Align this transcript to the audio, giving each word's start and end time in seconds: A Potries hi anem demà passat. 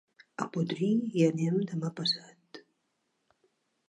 A 0.43 0.45
Potries 0.53 1.11
hi 1.19 1.25
anem 1.27 1.59
demà 1.73 1.91
passat. 1.99 2.61